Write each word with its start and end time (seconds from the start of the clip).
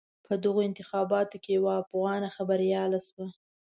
په 0.25 0.33
دغو 0.43 0.61
انتخاباتو 0.69 1.35
کې 1.43 1.51
یوه 1.57 1.73
افغانه 1.83 2.27
بریالی 2.49 2.99
شوه. 3.07 3.27